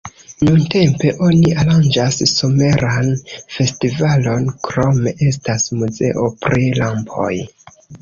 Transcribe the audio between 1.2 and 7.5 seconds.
oni aranĝas someran festivalon, krome estas muzeo pri lampoj.